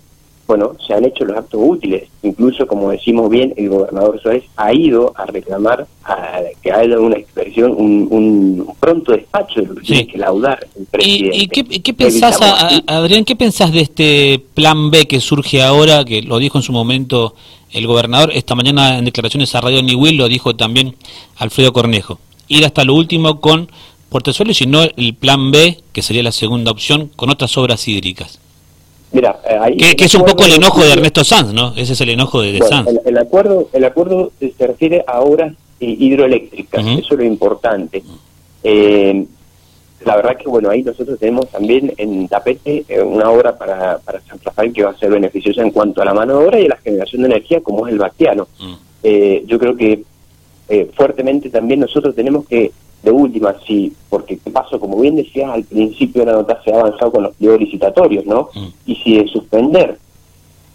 bueno, 0.47 0.73
se 0.87 0.95
han 0.95 1.05
hecho 1.05 1.25
los 1.25 1.37
actos 1.37 1.61
útiles. 1.63 2.09
Incluso, 2.23 2.67
como 2.67 2.91
decimos 2.91 3.29
bien, 3.29 3.53
el 3.57 3.69
gobernador 3.69 4.21
Suárez 4.21 4.45
ha 4.57 4.73
ido 4.73 5.13
a 5.17 5.27
reclamar 5.27 5.87
a, 6.05 6.41
que 6.63 6.73
haya 6.73 6.99
una 7.01 7.17
expresión, 7.17 7.73
un, 7.77 8.75
pronto 8.79 9.13
despacho 9.13 9.61
de 9.61 9.67
lo 9.67 9.75
que 9.75 9.83
tiene 9.83 10.07
que 10.07 10.19
laudar 10.19 10.67
el 10.79 10.87
presidente. 10.87 11.37
¿Y, 11.37 11.81
qué, 11.81 11.95
pensás, 11.95 12.39
Adrián, 12.87 13.25
qué 13.25 13.35
pensás 13.35 13.73
de 13.73 13.81
este 13.81 14.43
plan 14.55 14.91
B 14.91 15.07
que 15.07 15.21
surge 15.21 15.63
ahora, 15.63 16.05
que 16.05 16.23
lo 16.23 16.39
dijo 16.39 16.59
en 16.59 16.63
su 16.63 16.73
momento 16.73 17.35
el 17.73 17.87
gobernador, 17.87 18.31
esta 18.33 18.55
mañana 18.55 18.99
en 18.99 19.05
declaraciones 19.05 19.55
a 19.55 19.61
Radio 19.61 19.83
Niwil 19.83 20.17
lo 20.17 20.29
dijo 20.29 20.55
también 20.55 20.95
Alfredo 21.37 21.73
Cornejo, 21.73 22.21
ir 22.47 22.65
hasta 22.65 22.85
lo 22.85 22.95
último 22.95 23.41
con 23.41 23.69
Portezuelo 24.09 24.53
y 24.53 24.55
si 24.55 24.67
no 24.67 24.83
el 24.83 25.15
plan 25.15 25.51
B, 25.51 25.81
que 25.93 26.03
sería 26.03 26.23
la 26.23 26.33
segunda 26.33 26.71
opción, 26.71 27.11
con 27.17 27.31
otras 27.31 27.59
obras 27.59 27.87
hídricas? 27.89 28.39
Mira, 29.13 29.41
eh, 29.49 29.57
ahí 29.61 29.77
que, 29.77 30.05
es 30.05 30.15
un 30.15 30.25
poco 30.25 30.45
el 30.45 30.53
enojo 30.53 30.83
de 30.83 30.93
Ernesto 30.93 31.25
Sanz, 31.25 31.53
¿no? 31.53 31.73
Ese 31.77 31.93
es 31.93 32.01
el 32.01 32.11
enojo 32.11 32.43
de, 32.43 32.59
Sanz. 32.59 32.89
El, 33.05 33.19
acuerdo, 33.19 33.69
el 33.73 33.85
acuerdo 33.85 34.33
se 34.41 34.67
refiere 34.67 35.05
a 35.07 35.21
obras 35.21 35.55
hidroeléctricas, 35.79 36.85
eso 36.85 37.15
es 37.15 37.19
lo 37.19 37.25
importante. 37.25 38.03
Eh, 38.63 39.25
la 40.05 40.17
verdad 40.17 40.37
que, 40.37 40.49
bueno, 40.49 40.71
ahí 40.71 40.83
nosotros 40.83 41.19
tenemos 41.19 41.49
también 41.51 41.93
en 41.97 42.29
tapete 42.29 42.85
eh, 42.89 43.03
una 43.03 43.31
obra 43.31 43.57
para, 43.57 43.99
para 43.99 44.21
San 44.23 44.39
Rafael 44.43 44.73
que 44.73 44.85
va 44.85 44.91
a 44.91 44.99
ser 44.99 45.11
beneficiosa 45.11 45.63
en 45.63 45.71
cuanto 45.71 46.03
a 46.03 46.05
la 46.05 46.15
mano 46.15 46.39
de 46.39 46.47
obra 46.47 46.61
y 46.61 46.67
a 46.67 46.71
la 46.71 46.77
generación 46.77 47.23
de 47.23 47.29
energía, 47.29 47.61
como 47.61 47.87
es 47.87 47.93
el 47.93 47.99
Bactiano. 47.99 48.49
yo 49.03 49.59
creo 49.59 49.77
que 49.77 50.03
fuertemente 50.95 51.49
también 51.49 51.81
nosotros 51.81 52.15
tenemos 52.15 52.47
que 52.47 52.73
de 53.03 53.11
última, 53.11 53.55
sí, 53.67 53.93
porque 54.09 54.39
¿qué 54.39 54.51
pasó? 54.51 54.81
Como 54.81 55.01
bien 55.01 55.17
decías 55.17 55.51
al 55.51 55.65
principio 55.65 56.25
de 56.25 56.33
la 56.33 56.39
nota, 56.39 56.61
se 56.65 56.73
ha 56.73 56.81
avanzado 56.81 57.13
con 57.13 57.23
los 57.23 57.37
pliegos 57.37 57.61
licitatorios, 57.61 58.27
¿no? 58.27 58.49
Mm. 58.55 58.67
Y 58.87 58.97
si 58.97 59.19
de 59.19 59.29
suspender 59.29 59.99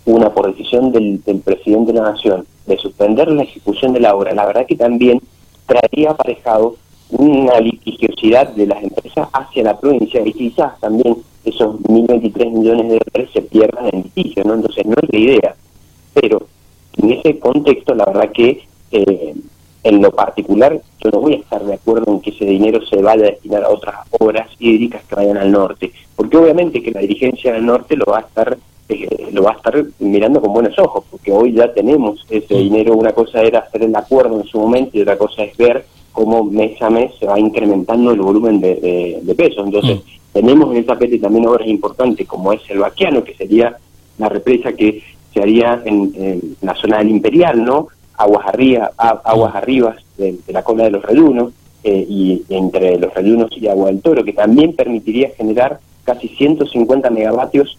una 0.05 0.33
por 0.33 0.47
decisión 0.47 0.91
del, 0.91 1.19
presidente 1.43 1.91
de 1.93 1.99
la 1.99 2.11
Nación, 2.11 2.45
de 2.65 2.77
suspender 2.77 3.29
la 3.29 3.43
ejecución 3.43 3.93
de 3.93 3.99
la 3.99 4.15
obra, 4.15 4.33
la 4.33 4.45
verdad 4.45 4.65
que 4.65 4.75
también 4.75 5.21
traería 5.65 6.11
aparejado 6.11 6.75
una 7.09 7.59
litigiosidad 7.59 8.49
de 8.49 8.67
las 8.67 8.81
empresas 8.81 9.27
hacia 9.33 9.63
la 9.63 9.79
provincia 9.79 10.21
y 10.25 10.33
quizás 10.33 10.79
también 10.79 11.17
esos 11.43 11.75
1.023 11.81 12.51
millones 12.51 12.89
de 12.89 12.99
dólares 12.99 13.29
se 13.33 13.41
pierdan 13.41 13.89
en 13.91 14.03
litigio, 14.03 14.43
¿no? 14.45 14.53
Entonces 14.53 14.85
no 14.85 14.95
es 15.01 15.09
la 15.11 15.19
idea. 15.19 15.55
Pero 16.13 16.47
en 16.97 17.11
ese 17.11 17.39
contexto, 17.39 17.93
la 17.93 18.05
verdad 18.05 18.31
que 18.31 18.63
eh, 18.91 19.35
en 19.83 20.01
lo 20.01 20.11
particular, 20.11 20.79
yo 20.99 21.09
no 21.11 21.19
voy 21.21 21.33
a 21.33 21.37
estar 21.37 21.63
de 21.63 21.73
acuerdo 21.73 22.11
en 22.11 22.21
que 22.21 22.29
ese 22.29 22.45
dinero 22.45 22.85
se 22.85 23.01
vaya 23.01 23.25
a 23.25 23.31
destinar 23.31 23.63
a 23.63 23.69
otras 23.69 23.95
obras 24.11 24.47
hídricas 24.59 25.03
que 25.05 25.15
vayan 25.15 25.37
al 25.37 25.51
norte, 25.51 25.91
porque 26.15 26.37
obviamente 26.37 26.83
que 26.83 26.91
la 26.91 27.01
dirigencia 27.01 27.53
del 27.53 27.65
norte 27.65 27.95
lo 27.95 28.05
va 28.05 28.19
a 28.19 28.21
estar 28.21 28.57
eh, 28.89 29.29
lo 29.31 29.43
va 29.43 29.51
a 29.51 29.55
estar 29.55 29.85
mirando 29.99 30.41
con 30.41 30.53
buenos 30.53 30.77
ojos, 30.77 31.05
porque 31.09 31.31
hoy 31.31 31.53
ya 31.53 31.73
tenemos 31.73 32.25
ese 32.29 32.55
dinero. 32.55 32.93
Una 32.93 33.13
cosa 33.13 33.41
era 33.41 33.59
hacer 33.59 33.83
el 33.83 33.95
acuerdo 33.95 34.41
en 34.41 34.45
su 34.45 34.59
momento 34.59 34.97
y 34.97 35.01
otra 35.01 35.17
cosa 35.17 35.43
es 35.43 35.55
ver 35.55 35.85
cómo 36.11 36.43
mes 36.43 36.81
a 36.81 36.89
mes 36.89 37.11
se 37.17 37.25
va 37.25 37.39
incrementando 37.39 38.11
el 38.11 38.19
volumen 38.19 38.59
de, 38.59 39.33
pesos. 39.37 39.65
Entonces, 39.65 39.97
mm. 39.97 40.33
tenemos 40.33 40.71
en 40.71 40.77
el 40.77 40.85
tapete 40.85 41.19
también 41.19 41.47
obras 41.47 41.67
importantes 41.67 42.27
como 42.27 42.51
es 42.51 42.61
el 42.69 42.79
Vaquiano, 42.79 43.23
que 43.23 43.33
sería 43.33 43.77
la 44.17 44.27
represa 44.27 44.73
que 44.73 45.01
se 45.33 45.41
haría 45.41 45.81
en, 45.85 46.57
la 46.61 46.75
zona 46.75 46.97
del 46.97 47.09
Imperial, 47.09 47.63
¿no? 47.63 47.87
Aguas 48.21 48.45
arriba, 48.45 48.91
aguas 48.97 49.55
arriba 49.55 49.95
de, 50.17 50.37
la 50.47 50.63
cola 50.63 50.83
de 50.83 50.91
los 50.91 51.01
rayunos 51.01 51.53
eh, 51.83 52.05
y 52.07 52.43
entre 52.49 52.99
los 52.99 53.11
rayunos 53.13 53.49
y 53.57 53.67
Agua 53.67 53.87
del 53.87 54.01
Toro, 54.01 54.23
que 54.23 54.33
también 54.33 54.75
permitiría 54.75 55.31
generar 55.31 55.79
casi 56.03 56.27
150 56.27 57.09
megavatios 57.09 57.77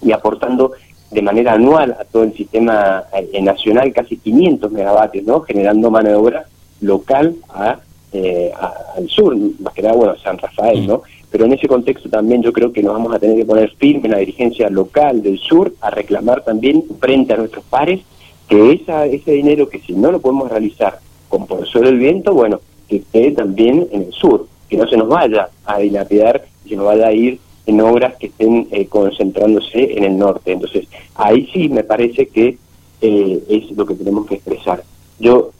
y 0.00 0.12
aportando 0.12 0.72
de 1.10 1.22
manera 1.22 1.54
anual 1.54 1.96
a 1.98 2.04
todo 2.04 2.22
el 2.22 2.34
sistema 2.34 3.04
eh, 3.12 3.42
nacional 3.42 3.92
casi 3.92 4.16
500 4.16 4.70
megavatios, 4.70 5.24
¿no? 5.24 5.40
Generando 5.40 5.90
mano 5.90 6.10
de 6.10 6.14
obra 6.14 6.44
local 6.80 7.34
a, 7.48 7.78
eh, 8.12 8.52
al 8.96 9.08
sur, 9.08 9.36
más 9.58 9.74
que 9.74 9.82
nada, 9.82 9.94
bueno, 9.94 10.16
San 10.18 10.38
Rafael, 10.38 10.86
¿no? 10.86 11.02
Pero 11.30 11.46
en 11.46 11.54
ese 11.54 11.66
contexto 11.66 12.08
también 12.08 12.42
yo 12.42 12.52
creo 12.52 12.72
que 12.72 12.84
nos 12.84 12.92
vamos 12.92 13.12
a 13.12 13.18
tener 13.18 13.36
que 13.36 13.44
poner 13.44 13.70
firme 13.70 14.04
en 14.04 14.12
la 14.12 14.18
dirigencia 14.18 14.70
local 14.70 15.20
del 15.20 15.38
sur 15.38 15.74
a 15.80 15.90
reclamar 15.90 16.44
también 16.44 16.84
frente 17.00 17.32
a 17.32 17.38
nuestros 17.38 17.64
pares 17.64 18.02
que 18.48 18.72
esa, 18.72 19.06
ese 19.06 19.32
dinero 19.32 19.68
que 19.68 19.80
si 19.80 19.92
no 19.92 20.10
lo 20.12 20.20
podemos 20.20 20.50
realizar 20.50 20.98
con 21.28 21.46
por 21.46 21.66
suelo 21.66 21.88
el 21.88 21.98
viento, 21.98 22.34
bueno, 22.34 22.60
que 22.88 22.96
esté 22.96 23.30
también 23.32 23.88
en 23.90 24.02
el 24.02 24.12
sur, 24.12 24.46
que 24.68 24.76
no 24.76 24.86
se 24.86 24.96
nos 24.96 25.08
vaya 25.08 25.48
a 25.64 25.78
dilapidar, 25.78 26.44
que 26.66 26.76
nos 26.76 26.86
vaya 26.86 27.08
a 27.08 27.12
ir 27.12 27.38
en 27.66 27.80
obras 27.80 28.14
que 28.16 28.26
estén 28.26 28.68
eh, 28.70 28.86
concentrándose 28.86 29.96
en 29.96 30.04
el 30.04 30.18
norte. 30.18 30.52
Entonces, 30.52 30.86
ahí 31.14 31.48
sí 31.52 31.68
me 31.68 31.84
parece 31.84 32.26
que 32.28 32.58
eh, 33.00 33.42
es 33.48 33.70
lo 33.76 33.86
que 33.86 33.94
tenemos 33.94 34.26
que 34.26 34.36
expresar. 34.36 34.82
Yo, 35.18 35.50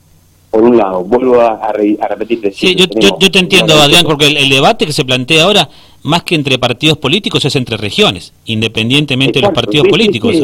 por 0.51 0.63
un 0.63 0.77
lado, 0.77 1.03
vuelvo 1.05 1.41
a, 1.41 1.55
a, 1.55 1.73
repetir. 1.73 2.53
Sí, 2.55 2.75
yo, 2.75 2.87
yo, 3.19 3.31
te 3.31 3.39
entiendo, 3.39 3.75
Adrián, 3.75 4.05
porque 4.05 4.27
el, 4.27 4.49
debate 4.49 4.87
que 4.87 4.93
se 4.93 5.05
plantea 5.05 5.45
ahora, 5.45 5.69
más 6.05 6.23
que 6.23 6.35
entre 6.35 6.59
partidos 6.59 6.99
políticos, 6.99 7.45
es 7.47 7.57
entre 7.57 7.79
regiones, 7.79 8.35
independientemente 8.45 9.41
de 9.41 9.47
los 9.47 9.55
partidos 9.55 9.89
políticos. 9.89 10.37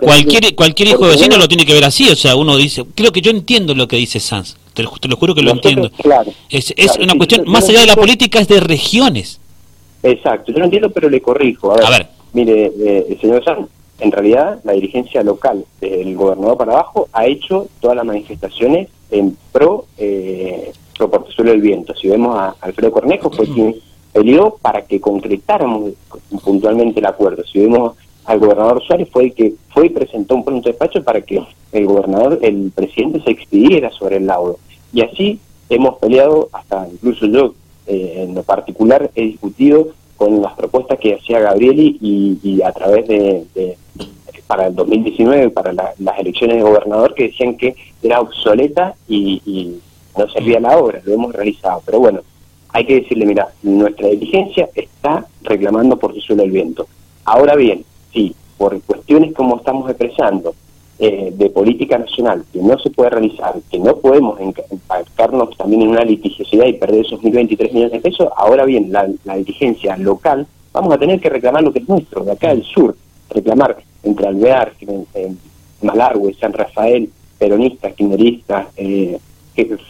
cualquier 0.00 0.54
cualquier 0.54 0.88
hijo 0.90 1.06
de 1.06 1.10
vecino 1.16 1.36
lo 1.36 1.48
tiene 1.48 1.66
que 1.66 1.74
ver 1.74 1.84
así, 1.84 2.08
o 2.08 2.16
sea, 2.16 2.36
uno 2.36 2.56
dice, 2.56 2.84
creo 2.94 3.10
que 3.10 3.20
yo 3.20 3.32
entiendo 3.32 3.74
lo 3.74 3.88
que 3.88 3.96
dice 3.96 4.20
Sanz, 4.20 4.56
te 4.74 4.82
lo, 4.84 4.90
juro 5.16 5.34
que 5.34 5.42
lo 5.42 5.50
entiendo. 5.50 5.90
es 6.48 6.72
es 6.76 6.96
una 6.98 7.14
cuestión, 7.16 7.44
más 7.46 7.68
allá 7.68 7.80
de 7.80 7.86
la 7.88 7.96
política, 7.96 8.38
es 8.38 8.48
de 8.48 8.60
regiones. 8.60 9.40
Exacto, 10.04 10.52
yo 10.52 10.58
no 10.58 10.66
entiendo, 10.66 10.90
pero 10.90 11.10
le 11.10 11.20
corrijo. 11.20 11.72
A 11.72 11.90
ver, 11.90 12.06
mire, 12.32 12.72
eh, 12.78 13.18
señor 13.20 13.44
Sanz, 13.44 13.68
en 13.98 14.12
realidad 14.12 14.60
la 14.62 14.72
dirigencia 14.72 15.24
local 15.24 15.64
del 15.80 16.14
gobernador 16.14 16.56
para 16.56 16.72
abajo 16.72 17.08
ha 17.12 17.26
hecho 17.26 17.66
todas 17.80 17.96
las 17.96 18.06
manifestaciones 18.06 18.88
en 19.10 19.36
pro, 19.50 19.86
eh, 19.98 20.72
pro 20.96 21.10
del 21.38 21.60
Viento. 21.60 21.92
Si 21.96 22.06
vemos 22.06 22.36
a 22.36 22.54
Alfredo 22.60 22.92
Cornejo, 22.92 23.30
fue 23.30 23.46
quien 23.52 23.74
peleó 24.12 24.56
para 24.60 24.82
que 24.82 25.00
concretáramos 25.00 25.92
puntualmente 26.44 27.00
el 27.00 27.06
acuerdo. 27.06 27.44
Si 27.44 27.60
vemos 27.60 27.94
al 28.24 28.38
gobernador 28.38 28.82
Suárez, 28.82 29.08
fue 29.10 29.24
el 29.24 29.34
que 29.34 29.54
fue 29.70 29.86
y 29.86 29.90
presentó 29.90 30.34
un 30.34 30.44
pronto 30.44 30.68
despacho 30.68 31.02
para 31.02 31.20
que 31.22 31.42
el 31.72 31.86
gobernador, 31.86 32.38
el 32.42 32.70
presidente 32.74 33.22
se 33.22 33.30
expidiera 33.30 33.90
sobre 33.90 34.16
el 34.16 34.26
laudo. 34.26 34.58
Y 34.92 35.02
así 35.02 35.40
hemos 35.68 35.98
peleado, 35.98 36.48
hasta 36.52 36.86
incluso 36.90 37.26
yo 37.26 37.54
eh, 37.86 38.24
en 38.28 38.34
lo 38.34 38.42
particular 38.42 39.10
he 39.14 39.22
discutido 39.22 39.88
con 40.16 40.40
las 40.40 40.52
propuestas 40.52 40.98
que 41.00 41.16
hacía 41.16 41.40
Gabrieli 41.40 41.98
y, 42.00 42.62
a 42.62 42.70
través 42.72 43.08
de, 43.08 43.76
para 44.46 44.68
el 44.68 44.74
2019, 44.74 45.50
para 45.50 45.72
las 45.72 46.18
elecciones 46.18 46.58
de 46.58 46.62
gobernador, 46.62 47.14
que 47.14 47.24
decían 47.28 47.56
que 47.56 47.74
era 48.02 48.20
obsoleta 48.20 48.94
y, 49.08 49.80
no 50.16 50.28
servía 50.28 50.60
la 50.60 50.76
obra, 50.76 51.00
lo 51.04 51.14
hemos 51.14 51.32
realizado. 51.34 51.82
Pero 51.86 51.98
bueno, 51.98 52.20
hay 52.72 52.84
que 52.86 53.00
decirle, 53.00 53.26
mira, 53.26 53.48
nuestra 53.62 54.08
diligencia 54.08 54.68
está 54.74 55.26
reclamando 55.42 55.96
por 55.98 56.14
su 56.14 56.20
suelo 56.20 56.42
el 56.42 56.50
viento. 56.50 56.86
Ahora 57.24 57.54
bien, 57.54 57.84
sí, 58.12 58.34
por 58.56 58.80
cuestiones 58.82 59.34
como 59.34 59.56
estamos 59.56 59.88
expresando, 59.90 60.54
eh, 60.98 61.32
de 61.34 61.50
política 61.50 61.98
nacional 61.98 62.44
que 62.52 62.60
no 62.60 62.78
se 62.78 62.90
puede 62.90 63.10
realizar, 63.10 63.54
que 63.70 63.78
no 63.78 63.96
podemos 63.96 64.38
embarcarnos 64.40 65.56
también 65.56 65.82
en 65.82 65.88
una 65.88 66.04
litigiosidad 66.04 66.66
y 66.66 66.74
perder 66.74 67.04
esos 67.04 67.20
1.023 67.20 67.72
millones 67.72 67.92
de 67.92 68.00
pesos, 68.00 68.28
ahora 68.36 68.64
bien, 68.64 68.92
la, 68.92 69.08
la 69.24 69.36
dirigencia 69.36 69.96
local, 69.96 70.46
vamos 70.72 70.94
a 70.94 70.98
tener 70.98 71.18
que 71.18 71.28
reclamar 71.28 71.64
lo 71.64 71.72
que 71.72 71.80
es 71.80 71.88
nuestro, 71.88 72.22
de 72.24 72.32
acá 72.32 72.50
del 72.50 72.62
sur, 72.62 72.94
reclamar 73.30 73.78
entre 74.04 74.28
Alvear, 74.28 74.74
Malargüe, 75.82 76.34
San 76.34 76.52
Rafael, 76.52 77.10
peronistas, 77.38 77.94
kirchneristas, 77.94 78.66
eh, 78.76 79.18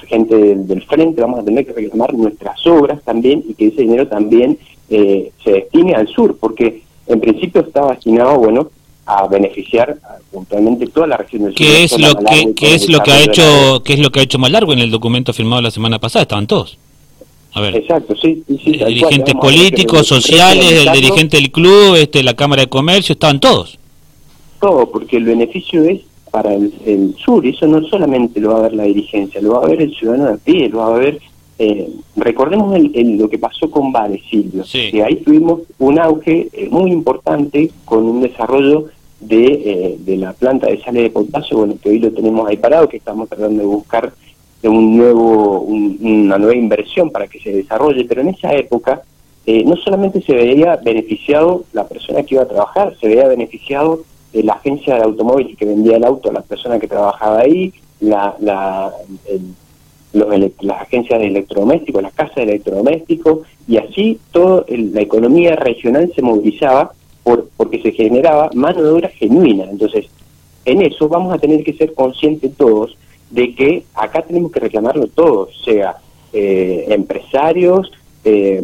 gente 0.07 0.37
del, 0.37 0.83
frente, 0.83 1.21
vamos 1.21 1.41
a 1.41 1.45
tener 1.45 1.67
que 1.67 1.73
reclamar 1.73 2.13
nuestras 2.15 2.67
obras 2.67 3.03
también 3.05 3.45
y 3.49 3.55
que 3.55 3.69
ese 3.69 3.83
dinero 3.83 4.09
también 4.09 4.59
eh, 4.91 5.31
se 5.43 5.53
destine 5.53 5.95
al 5.95 6.09
sur, 6.09 6.37
porque 6.39 6.83
en 7.07 7.21
principio 7.21 7.63
estaba 7.63 7.93
destinado, 7.93 8.39
bueno, 8.39 8.71
a 9.05 9.27
beneficiar 9.27 9.97
puntualmente 10.31 10.87
toda 10.87 11.07
la 11.07 11.17
región 11.17 11.45
del 11.45 11.55
¿Qué 11.55 11.85
es 11.85 11.99
lo 11.99 12.15
que 12.55 12.75
es 12.75 12.89
lo 12.89 13.01
que 13.01 13.11
ha 13.11 13.21
hecho 13.21 13.83
qué 13.85 13.95
es 13.95 13.99
lo 13.99 14.11
que 14.11 14.21
ha 14.21 14.23
hecho 14.23 14.39
largo 14.39 14.73
en 14.73 14.79
el 14.79 14.91
documento 14.91 15.33
firmado 15.33 15.61
la 15.61 15.71
semana 15.71 15.99
pasada? 15.99 16.23
Estaban 16.23 16.47
todos. 16.47 16.79
A 17.55 17.61
ver. 17.61 17.77
Exacto, 17.77 18.15
sí, 18.17 18.43
dirigentes 18.47 19.35
políticos, 19.35 20.07
sociales, 20.07 20.87
el 20.87 20.93
dirigente 20.93 21.37
del 21.37 21.51
club, 21.51 21.97
este, 21.97 22.23
la 22.23 22.35
Cámara 22.35 22.63
de 22.63 22.69
Comercio, 22.69 23.13
estaban 23.13 23.41
todos. 23.41 23.79
Todo, 24.59 24.91
porque 24.91 25.19
el 25.19 25.25
beneficio 25.25 25.85
es 25.85 26.01
para 26.33 26.55
el, 26.55 27.15
sur, 27.23 27.45
y 27.45 27.51
eso 27.51 27.67
no 27.67 27.83
solamente 27.85 28.41
lo 28.41 28.53
va 28.53 28.59
a 28.59 28.63
ver 28.63 28.75
la 28.75 28.85
dirigencia, 28.85 29.41
lo 29.41 29.53
va 29.53 29.67
a 29.67 29.69
ver 29.69 29.83
el 29.83 29.95
ciudadano 29.95 30.33
de 30.33 30.39
pie, 30.39 30.69
lo 30.71 30.79
va 30.79 30.97
a 30.97 30.99
ver 30.99 31.21
eh, 31.59 31.89
recordemos 32.17 32.75
el, 32.75 33.19
lo 33.19 33.29
que 33.29 33.39
pasó 33.39 33.71
con 33.71 33.93
Vale, 33.93 34.21
Silvio, 34.29 34.65
que 34.65 35.03
ahí 35.05 35.17
tuvimos 35.17 35.61
un 35.79 35.99
auge 35.99 36.49
eh, 36.53 36.69
muy 36.71 36.91
importante 36.91 37.71
con 37.85 38.05
un 38.05 38.23
desarrollo 38.23 38.87
de, 39.21 39.45
eh, 39.45 39.97
de 40.01 40.17
la 40.17 40.33
planta 40.33 40.67
de 40.67 40.83
sale 40.83 41.03
de 41.03 41.11
potasio, 41.11 41.59
bueno, 41.59 41.77
que 41.81 41.91
hoy 41.91 41.99
lo 42.01 42.11
tenemos 42.11 42.49
ahí 42.49 42.57
parado, 42.57 42.89
que 42.89 42.97
estamos 42.97 43.29
tratando 43.29 43.61
de 43.61 43.67
buscar 43.69 44.13
un 44.65 44.97
nuevo, 44.97 45.61
una 45.61 46.39
nueva 46.39 46.57
inversión 46.57 47.11
para 47.11 47.29
que 47.29 47.39
se 47.39 47.53
desarrolle, 47.53 48.07
pero 48.07 48.23
en 48.23 48.31
esa 48.31 48.53
época 48.55 49.03
no 49.47 49.77
solamente 49.77 50.23
se 50.23 50.35
veía 50.35 50.77
beneficiado 50.77 51.65
la 51.73 51.87
persona 51.87 52.23
que 52.23 52.37
iba 52.37 52.45
a 52.45 52.49
trabajar, 52.49 52.97
se 53.01 53.09
veía 53.09 53.29
beneficiado 53.29 54.03
la 54.33 54.55
agencia 54.55 54.97
de 54.97 55.03
automóviles 55.03 55.57
que 55.57 55.67
vendía 55.67 55.97
el 55.97 56.05
auto 56.05 56.31
a 56.31 56.33
la 56.33 56.43
persona 56.43 56.79
que 56.79 56.89
trabajaba 56.89 57.41
ahí, 57.41 57.73
la, 58.01 58.35
la, 58.41 58.93
el, 59.27 60.53
las 60.61 60.83
agencias 60.83 61.21
de 61.21 61.27
electrodomésticos, 61.27 62.03
las 62.03 62.15
casas 62.15 62.37
de 62.37 62.43
electrodomésticos, 62.43 63.41
y 63.67 63.77
así 63.77 64.19
toda 64.31 64.65
la 64.69 65.01
economía 65.01 65.57
regional 65.57 66.13
se 66.15 66.23
movilizaba 66.23 66.93
por, 67.23 67.49
porque 67.57 67.81
se 67.81 67.93
generaba 67.93 68.51
mano 68.55 68.83
de 68.83 68.91
obra 68.91 69.09
genuina. 69.09 69.65
Entonces, 69.65 70.07
en 70.65 70.83
eso 70.83 71.09
vamos 71.09 71.35
a 71.35 71.39
tener 71.39 71.65
que 71.65 71.73
ser 71.75 71.95
conscientes 71.95 72.55
todos 72.57 72.97
de 73.31 73.55
que 73.55 73.85
acá 73.95 74.23
tenemos 74.23 74.53
que 74.53 74.61
reclamarlo 74.61 75.07
todos, 75.07 75.51
sea 75.65 75.97
eh, 76.33 76.87
empresarios, 76.89 77.91
eh, 78.25 78.63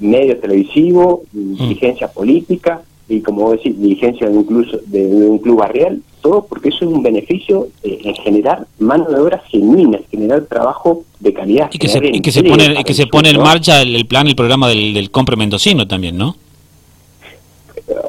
medios 0.00 0.40
televisivos, 0.40 1.20
mm. 1.32 1.54
dirigencia 1.54 2.08
política, 2.08 2.82
y 3.08 3.20
como 3.20 3.42
vos 3.42 3.56
decís, 3.58 3.80
dirigencia 3.80 4.28
de 4.28 4.36
un 4.36 4.44
club, 4.44 4.82
de, 4.86 5.06
un 5.06 5.38
club 5.38 5.58
barrial, 5.58 6.02
todo 6.20 6.44
porque 6.46 6.70
eso 6.70 6.84
es 6.84 6.92
un 6.92 7.02
beneficio 7.02 7.68
eh, 7.82 8.00
en 8.02 8.14
generar 8.16 8.66
mano 8.78 9.08
de 9.08 9.20
obra 9.20 9.42
genuina, 9.48 10.00
generar 10.10 10.42
trabajo 10.42 11.04
de 11.20 11.32
calidad. 11.32 11.70
Y 11.72 11.78
que 11.78 11.88
se, 11.88 12.00
y 12.04 12.20
que 12.20 12.32
se 12.32 12.42
pone, 12.42 12.82
que 12.84 12.94
se 12.94 13.06
pone 13.06 13.30
en 13.30 13.40
marcha 13.40 13.82
el, 13.82 14.06
plan, 14.06 14.26
el 14.26 14.34
programa 14.34 14.68
del, 14.68 14.92
del 14.94 15.10
compre 15.10 15.36
mendocino 15.36 15.86
también, 15.86 16.16
¿no? 16.16 16.36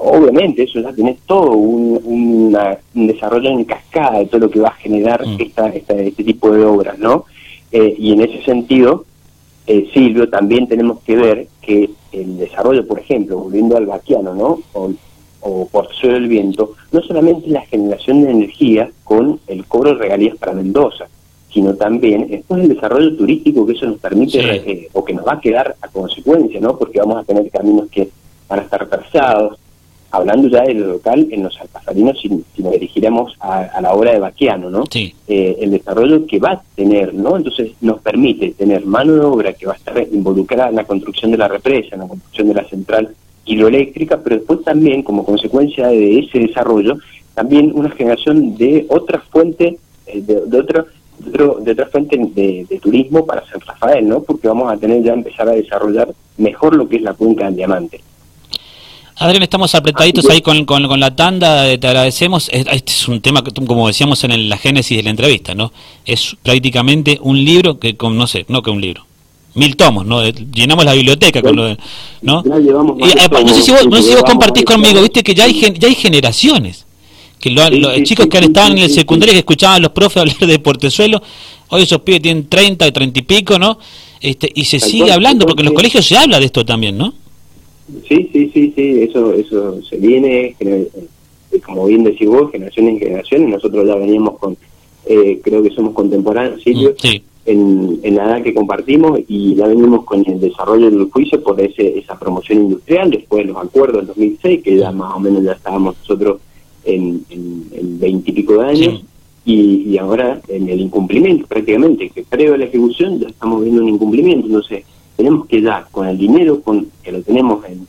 Obviamente, 0.02 0.64
eso 0.64 0.80
ya 0.80 0.92
tenés 0.92 1.20
todo 1.28 1.52
un, 1.52 2.56
desarrollo 2.94 3.50
en 3.50 3.64
cascada 3.66 4.20
de 4.20 4.26
todo 4.26 4.42
lo 4.42 4.50
que 4.50 4.60
va 4.60 4.70
a 4.70 4.76
generar 4.76 5.26
mm. 5.26 5.40
esta, 5.40 5.68
este 5.70 6.24
tipo 6.24 6.52
de 6.52 6.66
obras, 6.66 6.98
¿no? 6.98 7.26
Eh, 7.72 7.96
y 7.98 8.14
en 8.14 8.22
ese 8.22 8.44
sentido, 8.44 9.06
eh, 9.68 9.88
Silvio, 9.94 10.30
también 10.30 10.68
tenemos 10.68 11.00
que 11.04 11.16
ver 11.16 11.48
que 11.62 11.92
el 12.12 12.38
desarrollo, 12.38 12.86
por 12.88 13.00
ejemplo, 13.00 13.38
volviendo 13.38 13.78
al 13.78 13.86
vaquiano, 13.86 14.34
¿no? 14.34 14.60
O, 14.74 15.66
por 15.72 15.94
suelo 15.94 16.16
del 16.16 16.28
viento, 16.28 16.74
no 16.92 17.02
solamente 17.02 17.50
la 17.50 17.62
generación 17.62 18.24
de 18.24 18.32
energía 18.32 18.92
con 19.04 19.40
el 19.48 19.66
cobro 19.66 19.94
de 19.94 20.00
regalías 20.00 20.36
para 20.36 20.52
Mendoza, 20.52 21.08
sino 21.54 21.74
también 21.76 22.28
después 22.28 22.62
el 22.62 22.70
desarrollo 22.70 23.16
turístico 23.16 23.66
que 23.66 23.74
eso 23.74 23.86
nos 23.86 24.00
permite 24.00 24.40
eh, 24.40 24.90
o 24.92 25.06
que 25.06 25.14
nos 25.14 25.26
va 25.26 25.34
a 25.34 25.40
quedar 25.40 25.76
a 25.82 25.88
consecuencia, 25.88 26.60
¿no? 26.60 26.78
Porque 26.78 27.00
vamos 27.00 27.18
a 27.18 27.24
tener 27.24 27.50
caminos 27.50 27.88
que 27.90 28.10
van 28.50 28.60
a 28.60 28.64
estar 28.64 28.82
retrasados, 28.82 29.58
hablando 30.12 30.48
ya 30.48 30.64
del 30.64 30.80
local 30.80 31.28
en 31.32 31.44
los 31.44 31.60
alpazarinos, 31.60 32.20
si, 32.20 32.30
si 32.56 32.64
nos 32.64 32.74
dirigiéramos 32.74 33.36
a, 33.40 33.82
la 33.82 33.94
obra 33.94 34.14
de 34.14 34.20
Baquiano, 34.20 34.70
¿no? 34.70 34.86
Sí. 34.90 35.14
Eh, 35.28 35.58
el 35.62 35.72
desarrollo 35.72 36.26
que 36.26 36.40
va 36.40 36.52
a 36.52 36.64
tener, 36.76 37.14
¿no? 37.14 37.38
Entonces 37.38 37.72
nos 37.82 38.00
permite 38.02 38.52
tener 38.52 38.86
mano 38.86 39.14
de 39.14 39.22
obra 39.22 39.54
que 39.54 39.66
va 39.66 39.74
a 39.74 39.78
estar 39.78 39.98
involucrada 40.12 40.70
en 40.70 40.76
la 40.76 40.86
construcción 40.86 41.32
de 41.32 41.38
la 41.38 41.48
represa, 41.48 41.96
en 41.96 42.02
la 42.02 42.08
construcción 42.08 42.48
de 42.48 42.54
la 42.54 42.64
central 42.68 43.16
hidroeléctrica, 43.46 44.20
pero 44.22 44.38
después 44.38 44.64
también, 44.64 45.04
como 45.04 45.26
consecuencia 45.26 45.88
de 45.88 46.20
ese 46.20 46.40
desarrollo, 46.40 46.98
también 47.34 47.72
una 47.74 47.90
generación 47.92 48.58
de 48.58 48.86
otra 48.90 49.20
fuente, 49.20 49.78
eh, 50.06 50.22
de, 50.22 50.42
de, 50.46 50.60
otro, 50.60 50.86
de, 51.20 51.72
otra 51.72 51.86
fuente 51.88 52.18
de, 52.18 52.66
de, 52.70 52.80
turismo 52.80 53.26
para 53.26 53.46
San 53.48 53.62
Rafael, 53.62 54.08
¿no? 54.08 54.22
Porque 54.22 54.48
vamos 54.48 54.72
a 54.72 54.78
tener 54.78 55.04
ya 55.04 55.14
empezar 55.14 55.48
a 55.48 55.54
desarrollar 55.54 56.10
mejor 56.38 56.76
lo 56.76 56.88
que 56.88 56.98
es 56.98 57.02
la 57.02 57.14
cuenca 57.14 57.46
del 57.46 57.56
diamante. 57.56 58.02
Adrián, 59.20 59.42
estamos 59.42 59.74
apretaditos 59.74 60.30
ahí 60.30 60.42
con, 60.42 60.64
con, 60.66 61.00
la 61.00 61.16
tanda, 61.16 61.68
eh, 61.68 61.80
te 61.80 61.88
agradecemos. 61.88 62.50
Este 62.52 62.92
es 62.92 63.08
un 63.08 63.20
tema 63.20 63.44
que, 63.44 63.52
como 63.52 63.88
decíamos 63.88 64.24
en 64.24 64.48
la 64.48 64.58
génesis 64.58 64.96
de 64.96 65.02
la 65.02 65.10
entrevista, 65.10 65.56
¿no? 65.56 65.74
Es 66.06 66.36
prácticamente 66.44 67.18
un 67.24 67.44
libro 67.44 67.80
que, 67.80 67.98
con, 67.98 68.16
no 68.16 68.28
sé, 68.28 68.46
no 68.48 68.62
que 68.62 68.70
un 68.70 68.80
libro, 68.80 69.08
mil 69.56 69.76
tomos, 69.76 70.06
¿no? 70.06 70.24
Llenamos 70.24 70.86
la 70.86 70.94
biblioteca 70.94 71.42
con 71.42 71.56
lo 71.56 71.66
de, 71.66 71.78
¿no? 72.22 72.44
Y, 72.46 73.10
eh, 73.10 73.28
no 73.32 73.54
sé 73.56 73.64
si 73.64 73.72
vos, 73.72 73.88
no 73.88 73.98
sé 73.98 74.04
si 74.04 74.14
vos 74.14 74.24
compartís 74.24 74.66
conmigo, 74.66 75.02
viste 75.02 75.24
que 75.24 75.34
ya 75.34 75.46
hay, 75.46 75.76
ya 75.80 75.88
hay 75.88 75.96
generaciones, 75.96 76.86
que 77.40 77.50
los 77.50 77.72
chicos 78.04 78.28
que 78.28 78.38
estaban 78.38 78.74
en 78.74 78.84
el 78.84 78.92
secundario 78.92 79.34
que 79.34 79.40
escuchaban 79.40 79.78
a 79.78 79.80
los 79.80 79.92
profes 79.94 80.18
hablar 80.22 80.38
de 80.38 80.60
Portezuelo, 80.60 81.24
hoy 81.70 81.82
esos 81.82 82.02
pibes 82.02 82.22
tienen 82.22 82.48
30, 82.48 82.92
30 82.92 83.20
y 83.20 83.24
pico, 83.24 83.58
¿no? 83.58 83.80
Este, 84.22 84.52
y 84.54 84.66
se 84.66 84.80
sigue 84.80 85.12
hablando, 85.12 85.48
porque 85.48 85.62
en 85.62 85.70
los 85.70 85.76
colegios 85.76 86.06
se 86.06 86.16
habla 86.16 86.40
de 86.40 86.46
esto 86.46 86.64
también, 86.64 87.00
¿no? 87.00 87.16
Sí, 88.08 88.30
sí, 88.34 88.52
sí, 88.54 88.74
sí, 88.76 89.02
eso, 89.02 89.34
eso 89.34 89.82
se 89.82 89.98
viene, 89.98 90.56
eh, 90.60 90.90
como 91.66 91.86
bien 91.86 92.04
decís 92.04 92.28
vos, 92.28 92.52
generaciones 92.52 92.94
en 92.94 93.00
generaciones, 93.00 93.50
nosotros 93.50 93.88
ya 93.88 93.96
veníamos 93.96 94.38
con, 94.40 94.58
eh, 95.06 95.40
creo 95.42 95.64
que 95.64 95.70
somos 95.70 95.94
contemporáneos, 95.94 96.62
Silvio, 96.62 96.94
sí. 96.98 97.22
en, 97.46 98.00
en 98.04 98.16
la 98.16 98.26
edad 98.26 98.44
que 98.44 98.54
compartimos 98.54 99.22
y 99.28 99.56
ya 99.56 99.68
venimos 99.68 100.04
con 100.04 100.24
el 100.30 100.40
desarrollo 100.40 100.92
del 100.92 101.10
juicio 101.10 101.42
por 101.42 101.60
ese, 101.62 101.98
esa 101.98 102.20
promoción 102.20 102.64
industrial, 102.64 103.10
después 103.10 103.46
de 103.46 103.54
los 103.54 103.64
acuerdos 103.64 103.98
del 103.98 104.08
2006, 104.08 104.64
que 104.64 104.78
ya 104.78 104.92
más 104.92 105.16
o 105.16 105.20
menos 105.22 105.44
ya 105.44 105.54
estábamos 105.54 105.96
nosotros 106.00 106.42
en 106.84 107.24
veintipico 108.00 108.62
de 108.62 108.66
años. 108.66 109.04
Y, 109.46 109.94
y, 109.94 109.98
ahora 109.98 110.42
en 110.50 110.68
el 110.68 110.82
incumplimiento 110.82 111.48
prácticamente, 111.48 112.10
que 112.10 112.24
previo 112.24 112.56
a 112.56 112.58
la 112.58 112.66
ejecución 112.66 113.18
ya 113.18 113.30
estamos 113.30 113.64
viendo 113.64 113.82
un 113.82 113.88
incumplimiento, 113.88 114.46
entonces 114.46 114.84
tenemos 115.18 115.48
que 115.48 115.62
ya 115.62 115.86
con 115.92 116.08
el 116.08 116.18
dinero 116.18 116.62
con 116.62 116.88
que 117.04 117.12
lo 117.12 117.22
tenemos 117.22 117.66
en 117.66 117.88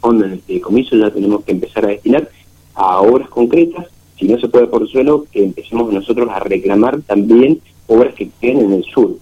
fondo 0.00 0.24
en 0.24 0.32
el 0.32 0.40
fideicomiso 0.40 0.96
ya 0.96 1.10
tenemos 1.10 1.44
que 1.44 1.52
empezar 1.52 1.84
a 1.84 1.88
destinar 1.88 2.28
a 2.74 3.00
obras 3.00 3.28
concretas. 3.28 3.86
Si 4.18 4.26
no 4.26 4.38
se 4.38 4.48
puede 4.48 4.66
por 4.66 4.88
suelo 4.88 5.26
que 5.30 5.42
empecemos 5.44 5.92
nosotros 5.92 6.28
a 6.30 6.38
reclamar 6.38 7.00
también 7.02 7.60
obras 7.86 8.14
que 8.14 8.30
queden 8.40 8.60
en 8.60 8.72
el 8.72 8.84
sur 8.84 9.10